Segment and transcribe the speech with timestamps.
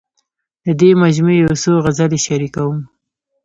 [0.65, 2.77] د دې مجموعې یو څو غزلې شریکوم.